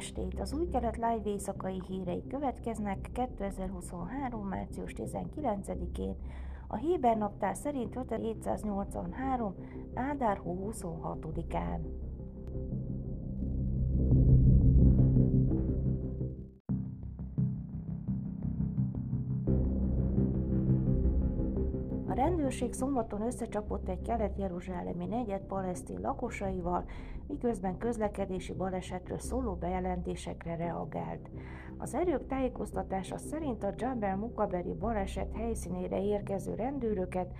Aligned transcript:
estét! 0.00 0.40
Az 0.40 0.52
új 0.52 0.68
kelet 0.68 0.96
live 0.96 1.22
éjszakai 1.24 1.82
hírei 1.88 2.26
következnek 2.26 3.10
2023. 3.12 4.46
március 4.48 4.92
19-én. 4.96 6.16
A 6.68 6.76
Héber 6.76 7.16
naptár 7.16 7.56
szerint 7.56 7.96
5783. 7.96 9.54
Ádár 9.94 10.36
hó 10.36 10.70
26-án. 10.72 11.80
Rendőrség 22.20 22.72
szombaton 22.72 23.22
összecsapott 23.22 23.88
egy 23.88 24.02
kelet-jeruzsálemi 24.02 25.06
negyed 25.06 25.40
palesztin 25.40 26.00
lakosaival, 26.00 26.84
miközben 27.26 27.78
közlekedési 27.78 28.52
balesetről 28.52 29.18
szóló 29.18 29.54
bejelentésekre 29.54 30.56
reagált. 30.56 31.30
Az 31.78 31.94
erők 31.94 32.26
tájékoztatása 32.26 33.18
szerint 33.18 33.64
a 33.64 33.74
Jabal 33.76 34.16
Mukaberi 34.16 34.74
baleset 34.74 35.36
helyszínére 35.36 36.02
érkező 36.02 36.54
rendőröket 36.54 37.32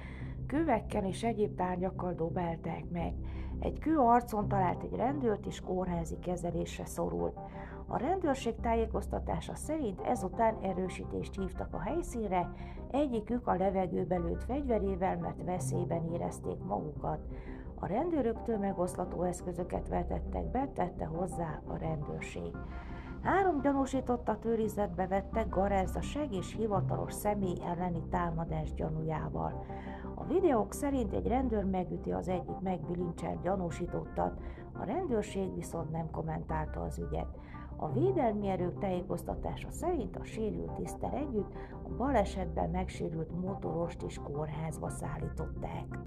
kövekkel 0.46 1.04
és 1.04 1.22
egyéb 1.22 1.54
tárgyakkal 1.54 2.14
dobálták 2.14 2.84
meg. 2.90 3.14
Egy 3.60 3.78
kő 3.78 3.98
arcon 3.98 4.48
talált 4.48 4.82
egy 4.82 4.96
rendőrt 4.96 5.46
és 5.46 5.60
kórházi 5.60 6.18
kezelésre 6.18 6.84
szorult. 6.84 7.38
A 7.86 7.96
rendőrség 7.96 8.54
tájékoztatása 8.60 9.54
szerint 9.54 10.00
ezután 10.00 10.56
erősítést 10.62 11.34
hívtak 11.34 11.74
a 11.74 11.80
helyszínre, 11.80 12.52
egyikük 12.90 13.46
a 13.46 13.54
levegőbe 13.54 14.16
lőtt 14.16 14.44
fegyverével, 14.44 15.18
mert 15.18 15.44
veszélyben 15.44 16.12
érezték 16.12 16.58
magukat. 16.64 17.20
A 17.74 17.86
rendőröktől 17.86 18.58
megoszlató 18.58 19.22
eszközöket 19.22 19.88
vetettek 19.88 20.50
be, 20.50 20.68
tette 20.74 21.04
hozzá 21.04 21.60
a 21.66 21.76
rendőrség. 21.76 22.56
Három 23.22 23.60
gyanúsítottat 23.60 24.44
őrizetbe 24.44 25.06
vettek 25.06 25.48
garázdaság 25.48 26.32
és 26.32 26.54
hivatalos 26.54 27.12
személy 27.12 27.56
elleni 27.66 28.02
támadás 28.10 28.74
gyanújával. 28.74 29.64
A 30.14 30.24
videók 30.24 30.72
szerint 30.72 31.12
egy 31.12 31.26
rendőr 31.26 31.64
megüti 31.64 32.12
az 32.12 32.28
egyik 32.28 32.58
megbilincselt 32.60 33.42
gyanúsítottat, 33.42 34.40
a 34.72 34.84
rendőrség 34.84 35.54
viszont 35.54 35.90
nem 35.90 36.10
kommentálta 36.10 36.80
az 36.80 36.98
ügyet. 36.98 37.38
A 37.76 37.92
védelmi 37.92 38.48
erők 38.48 38.78
tájékoztatása 38.78 39.70
szerint 39.70 40.16
a 40.16 40.24
sérült 40.24 40.72
tisztel 40.72 41.12
együtt 41.14 41.52
a 41.82 41.88
balesetben 41.96 42.70
megsérült 42.70 43.40
motorost 43.40 44.02
is 44.02 44.18
kórházba 44.18 44.88
szállították. 44.88 45.98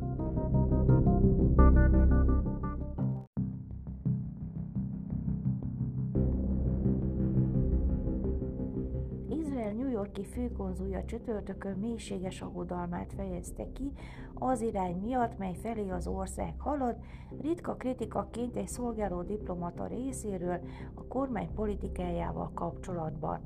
Yorki 10.03 10.25
főkonzulja 10.25 11.05
csütörtökön 11.05 11.77
mélységes 11.77 12.41
aggodalmát 12.41 13.13
fejezte 13.15 13.71
ki 13.71 13.91
az 14.33 14.61
irány 14.61 14.95
miatt, 14.95 15.37
mely 15.37 15.53
felé 15.53 15.89
az 15.89 16.07
ország 16.07 16.53
halad, 16.57 16.95
ritka 17.41 17.75
kritikaként 17.75 18.55
egy 18.55 18.67
szolgáló 18.67 19.21
diplomata 19.21 19.87
részéről 19.87 20.59
a 20.95 21.03
kormány 21.07 21.53
politikájával 21.53 22.51
kapcsolatban. 22.53 23.39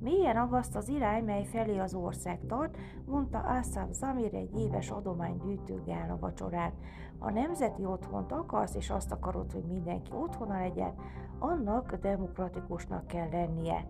Mélyen 0.00 0.36
agaszt 0.36 0.76
az 0.76 0.88
irány, 0.88 1.24
mely 1.24 1.44
felé 1.44 1.78
az 1.78 1.94
ország 1.94 2.40
tart, 2.46 2.76
mondta 3.06 3.38
Assaf 3.38 3.92
Zamir 3.92 4.34
egy 4.34 4.58
éves 4.58 4.90
adománygyűjtő 4.90 5.82
gála 5.86 6.18
vacsorán. 6.18 6.72
A 7.18 7.30
nemzeti 7.30 7.84
otthont 7.84 8.32
akarsz, 8.32 8.74
és 8.74 8.90
azt 8.90 9.12
akarod, 9.12 9.52
hogy 9.52 9.64
mindenki 9.64 10.10
otthona 10.12 10.58
legyen, 10.58 10.94
annak 11.38 11.94
demokratikusnak 11.94 13.06
kell 13.06 13.28
lennie. 13.30 13.86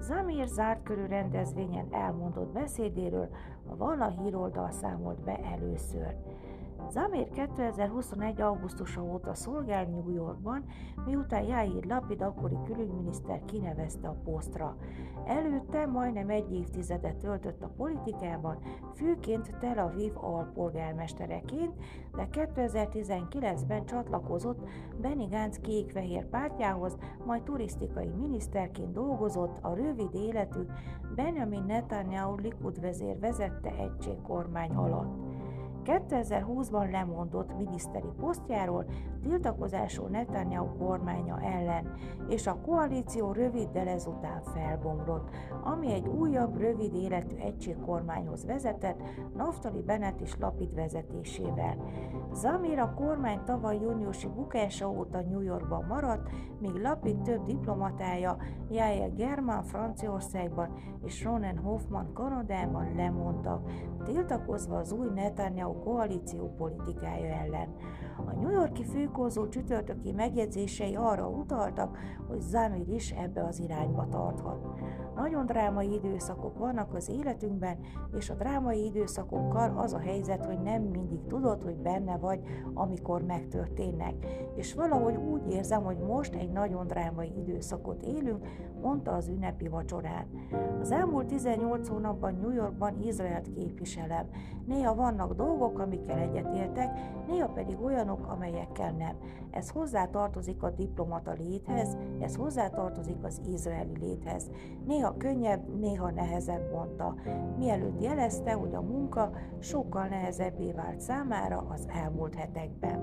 Zamir 0.00 0.46
zárt 0.46 0.82
körű 0.82 1.06
rendezvényen 1.06 1.88
elmondott 1.90 2.52
beszédéről 2.52 3.28
a 3.70 3.76
Vala 3.76 4.08
híroldal 4.08 4.70
számolt 4.70 5.20
be 5.24 5.36
először. 5.36 6.16
Zamir 6.88 7.28
2021. 7.30 8.40
augusztusa 8.40 9.02
óta 9.02 9.34
szolgál 9.34 9.84
New 9.84 10.10
Yorkban, 10.10 10.64
miután 11.06 11.42
Jair 11.42 11.84
Lapid 11.84 12.22
akkori 12.22 12.56
külügyminiszter 12.64 13.44
kinevezte 13.44 14.08
a 14.08 14.16
posztra. 14.24 14.76
Előtte 15.26 15.86
majdnem 15.86 16.30
egy 16.30 16.52
évtizedet 16.52 17.16
töltött 17.16 17.62
a 17.62 17.72
politikában, 17.76 18.58
főként 18.94 19.58
Tel 19.58 19.78
Aviv 19.78 20.12
alpolgármestereként, 20.14 21.74
de 22.14 22.28
2019-ben 22.32 23.84
csatlakozott 23.84 24.68
Benny 25.00 25.28
Gantz 25.28 25.58
kék-fehér 25.58 26.26
pártjához, 26.26 26.96
majd 27.26 27.42
turisztikai 27.42 28.08
miniszterként 28.08 28.92
dolgozott 28.92 29.58
a 29.62 29.74
rövid 29.74 30.14
életű 30.14 30.60
Benjamin 31.14 31.62
Netanyahu 31.62 32.36
Likud 32.36 32.80
vezér 32.80 33.18
vezette 33.18 33.70
egységkormány 33.70 34.70
alatt. 34.70 35.29
2020-ban 35.84 36.90
lemondott 36.90 37.56
miniszteri 37.56 38.08
posztjáról 38.20 38.84
tiltakozásul 39.22 40.08
Netanyahu 40.08 40.76
kormánya 40.78 41.40
ellen, 41.40 41.92
és 42.28 42.46
a 42.46 42.60
koalíció 42.60 43.32
röviddel 43.32 43.88
ezután 43.88 44.42
felbomlott, 44.42 45.28
ami 45.62 45.92
egy 45.92 46.06
újabb, 46.06 46.56
rövid 46.56 46.94
életű 46.94 47.36
egységkormányhoz 47.36 48.44
vezetett, 48.44 49.02
Naftali 49.36 49.82
Bennett 49.82 50.20
és 50.20 50.36
Lapid 50.38 50.74
vezetésével. 50.74 51.76
Zamir 52.32 52.78
a 52.78 52.94
kormány 52.94 53.40
tavaly 53.44 53.78
júniusi 53.80 54.28
bukása 54.28 54.90
óta 54.90 55.20
New 55.20 55.40
Yorkban 55.40 55.84
maradt, 55.88 56.30
míg 56.60 56.74
Lapid 56.74 57.20
több 57.20 57.44
diplomatája, 57.44 58.36
Jael 58.70 59.10
German 59.10 59.62
Franciaországban 59.62 60.68
és 61.04 61.24
Ronen 61.24 61.58
Hoffman 61.58 62.12
Kanadában 62.12 62.94
lemondtak, 62.96 63.70
tiltakozva 64.04 64.76
az 64.76 64.92
új 64.92 65.08
Netanyahu 65.14 65.78
koalíció 65.78 66.54
politikája 66.56 67.34
ellen. 67.34 67.74
A 68.26 68.32
New 68.32 68.50
Yorki 68.50 68.84
főkonzul 69.10 69.48
csütörtöki 69.48 70.12
megjegyzései 70.12 70.94
arra 70.96 71.28
utaltak, 71.28 71.98
hogy 72.28 72.40
Zamir 72.40 72.88
is 72.88 73.10
ebbe 73.10 73.44
az 73.44 73.58
irányba 73.58 74.08
tarthat. 74.10 74.79
Nagyon 75.20 75.46
drámai 75.46 75.92
időszakok 75.92 76.58
vannak 76.58 76.94
az 76.94 77.08
életünkben, 77.08 77.78
és 78.16 78.30
a 78.30 78.34
drámai 78.34 78.84
időszakokkal 78.84 79.78
az 79.78 79.92
a 79.92 79.98
helyzet, 79.98 80.44
hogy 80.44 80.58
nem 80.58 80.82
mindig 80.82 81.26
tudod, 81.26 81.62
hogy 81.62 81.76
benne 81.76 82.16
vagy, 82.16 82.40
amikor 82.74 83.22
megtörténnek. 83.22 84.14
És 84.54 84.74
valahogy 84.74 85.16
úgy 85.16 85.52
érzem, 85.52 85.82
hogy 85.82 85.98
most 85.98 86.34
egy 86.34 86.50
nagyon 86.50 86.86
drámai 86.86 87.32
időszakot 87.36 88.02
élünk, 88.02 88.46
mondta 88.82 89.12
az 89.12 89.28
ünnepi 89.28 89.68
vacsorán. 89.68 90.26
Az 90.80 90.90
elmúlt 90.90 91.26
18 91.26 91.88
hónapban 91.88 92.34
New 92.34 92.50
Yorkban 92.50 93.02
Izraelt 93.02 93.50
képviselem. 93.50 94.26
Néha 94.66 94.94
vannak 94.94 95.34
dolgok, 95.34 95.78
amikkel 95.78 96.18
egyetértek, 96.18 96.98
néha 97.28 97.48
pedig 97.48 97.80
olyanok, 97.82 98.26
amelyekkel 98.26 98.92
nem. 98.92 99.16
Ez 99.50 99.70
hozzá 99.70 100.06
tartozik 100.06 100.62
a 100.62 100.70
diplomata 100.70 101.32
léthez, 101.32 101.96
ez 102.20 102.36
hozzá 102.36 102.68
tartozik 102.68 103.16
az 103.22 103.40
izraeli 103.46 103.98
léthez. 103.98 104.50
Néha 104.86 105.09
könnyebb, 105.18 105.78
néha 105.80 106.10
nehezebb 106.10 106.72
mondta, 106.72 107.14
mielőtt 107.58 108.02
jelezte, 108.02 108.52
hogy 108.52 108.74
a 108.74 108.80
munka 108.80 109.30
sokkal 109.58 110.06
nehezebbé 110.06 110.72
vált 110.72 111.00
számára 111.00 111.66
az 111.68 111.86
elmúlt 111.88 112.34
hetekben. 112.34 112.98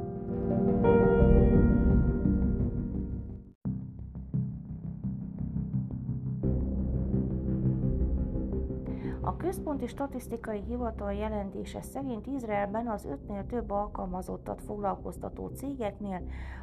A 9.28 9.38
Központi 9.38 9.88
Statisztikai 9.88 10.64
Hivatal 10.68 11.14
jelentése 11.14 11.82
szerint 11.82 12.28
Izraelben 12.28 12.88
az 12.88 13.06
ötnél 13.06 13.46
több 13.46 13.72
alkalmazottat 13.72 14.62
foglalkoztató 14.62 15.48
cégeknél 15.48 16.22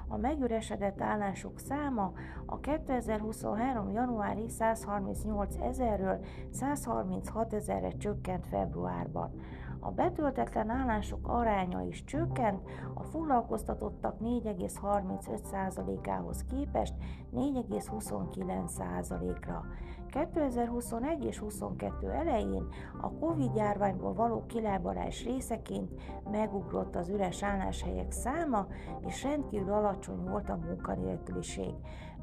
a 0.08 0.16
megüresedett 0.16 1.00
állások 1.00 1.58
száma 1.58 2.12
a 2.46 2.60
2023. 2.60 3.90
januári 3.90 4.48
138 4.48 5.56
ezerről 5.56 6.20
136 6.50 7.52
ezerre 7.52 7.88
csökkent 7.88 8.46
februárban. 8.46 9.30
A 9.80 9.90
betöltetlen 9.90 10.70
állások 10.70 11.28
aránya 11.28 11.80
is 11.80 12.04
csökkent, 12.04 12.60
a 12.94 13.02
foglalkoztatottak 13.02 14.18
4,35%-ához 14.20 16.44
képest 16.44 16.94
4,29%-ra. 17.36 19.64
2021 20.14 21.24
és 21.24 21.38
22 21.38 22.10
elején 22.10 22.66
a 23.00 23.10
Covid 23.10 23.54
járványból 23.54 24.14
való 24.14 24.44
kilábalás 24.46 25.24
részeként 25.24 25.90
megugrott 26.30 26.96
az 26.96 27.08
üres 27.08 27.42
álláshelyek 27.42 28.10
száma, 28.10 28.66
és 29.06 29.22
rendkívül 29.22 29.72
alacsony 29.72 30.24
volt 30.24 30.48
a 30.48 30.56
munkanélküliség. 30.56 31.74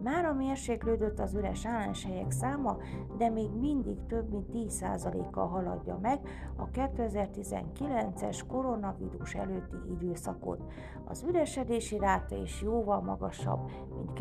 Mára 0.04 0.34
mérséklődött 0.34 1.20
az 1.20 1.34
üres 1.34 1.66
álláshelyek 1.66 2.32
száma, 2.32 2.78
de 3.18 3.30
még 3.30 3.50
mindig 3.60 4.06
több 4.08 4.30
mint 4.30 4.48
10%-kal 4.54 5.48
haladja 5.48 5.98
meg 6.02 6.20
a 6.58 6.70
2019-es 6.70 8.42
koronavírus 8.48 9.34
előtti 9.34 9.78
időszakot. 9.92 10.64
Az 11.06 11.24
üresedési 11.24 11.98
ráta 11.98 12.36
is 12.36 12.62
jóval 12.62 13.02
magasabb, 13.02 13.70
mint 13.96 14.14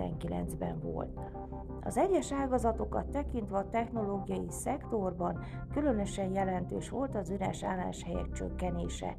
2019-ben 0.00 0.80
volt. 0.80 1.20
Az 1.82 1.96
egyes 1.96 2.32
ágazatokat 2.32 3.06
tekintve 3.06 3.56
a 3.56 3.68
technológiai 3.70 4.50
szektorban 4.50 5.38
különösen 5.72 6.32
jelentős 6.32 6.88
volt 6.88 7.14
az 7.14 7.30
üres 7.30 7.64
álláshelyek 7.64 8.32
csökkenése. 8.32 9.16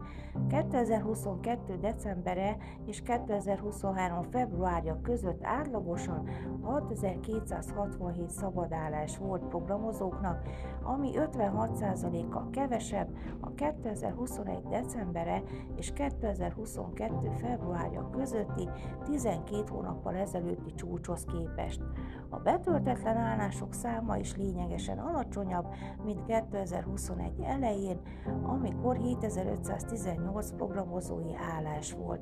2022. 0.50 1.78
decembere 1.82 2.58
és 2.86 3.02
2023. 3.02 4.24
februárja 4.24 5.00
között 5.02 5.44
átlagosan 5.44 6.30
6267 6.64 8.30
szabadállás 8.30 9.18
volt 9.18 9.46
programozóknak, 9.46 10.42
ami 10.84 11.12
56%-kal 11.16 12.50
kevesebb 12.52 13.08
a 13.40 13.54
2021. 13.54 14.62
decembere 14.70 15.44
és 15.76 15.92
2022. 15.94 17.30
februárja 17.36 18.10
közötti 18.10 18.70
12 19.06 19.64
hónappal 19.70 20.16
ezelőtti 20.16 20.71
csúcshoz 20.76 21.26
képest. 21.26 21.82
A 22.30 22.40
betöltetlen 22.40 23.18
állások 23.18 23.74
száma 23.74 24.18
is 24.18 24.36
lényegesen 24.36 24.98
alacsonyabb, 25.00 25.66
mint 26.04 26.26
2021 26.26 27.40
elején, 27.44 28.00
amikor 28.44 28.98
7518 28.98 30.52
programozói 30.52 31.36
állás 31.56 31.94
volt. 31.94 32.22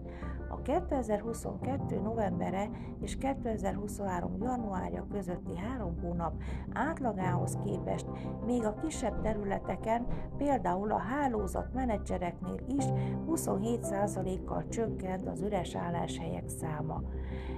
A 0.49 0.61
2022. 0.61 1.99
novembere 1.99 2.69
és 3.01 3.17
2023. 3.17 4.37
januárja 4.41 5.05
közötti 5.11 5.57
három 5.57 5.99
hónap 6.01 6.33
átlagához 6.73 7.57
képest 7.65 8.05
még 8.45 8.65
a 8.65 8.73
kisebb 8.73 9.21
területeken, 9.21 10.05
például 10.37 10.91
a 10.91 10.97
hálózat 10.97 11.73
menedzsereknél 11.73 12.59
is 12.67 12.83
27%-kal 13.27 14.67
csökkent 14.67 15.27
az 15.27 15.41
üres 15.41 15.75
álláshelyek 15.75 16.47
száma. 16.47 17.01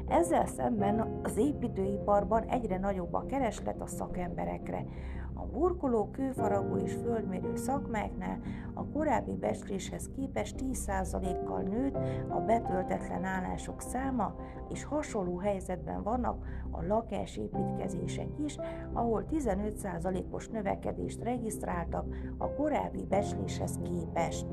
Ezzel 0.07 0.45
szemben 0.45 0.80
az 1.23 1.37
építőiparban 1.37 2.43
egyre 2.43 2.77
nagyobb 2.77 3.13
a 3.13 3.25
kereslet 3.25 3.81
a 3.81 3.87
szakemberekre. 3.87 4.85
A 5.33 5.45
burkoló, 5.45 6.09
kőfaragó 6.11 6.77
és 6.77 6.93
földmérő 6.93 7.55
szakmáknál 7.55 8.39
a 8.73 8.85
korábbi 8.85 9.35
becsléshez 9.35 10.09
képest 10.15 10.55
10%-kal 10.59 11.61
nőtt 11.61 11.95
a 12.29 12.39
betöltetlen 12.39 13.23
állások 13.23 13.81
száma, 13.81 14.35
és 14.69 14.83
hasonló 14.83 15.37
helyzetben 15.37 16.03
vannak 16.03 16.45
a 16.71 16.85
lakásépítkezések 16.85 18.29
is, 18.45 18.57
ahol 18.93 19.25
15%-os 19.31 20.47
növekedést 20.47 21.23
regisztráltak 21.23 22.05
a 22.37 22.53
korábbi 22.53 23.05
becsléshez 23.09 23.79
képest. 23.83 24.45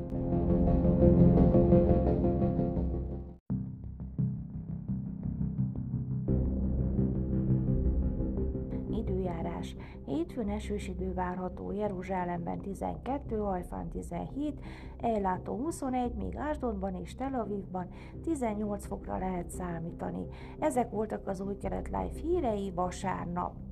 Időjárás. 9.08 9.76
Hétfőn 10.04 10.48
esős 10.48 10.88
idő 10.88 11.14
várható 11.14 11.72
Jeruzsálemben 11.72 12.58
12, 12.60 13.36
Hajfán 13.36 13.88
17, 13.88 14.60
Ejlátó 15.00 15.56
21, 15.56 16.14
míg 16.14 16.36
Ásdodban 16.36 16.94
és 16.94 17.14
Tel 17.14 17.34
Avivban 17.34 17.88
18 18.22 18.86
fokra 18.86 19.18
lehet 19.18 19.50
számítani. 19.50 20.26
Ezek 20.58 20.90
voltak 20.90 21.28
az 21.28 21.40
új 21.40 21.56
kelet 21.56 21.86
live 21.86 22.20
hírei 22.22 22.72
vasárnap. 22.74 23.67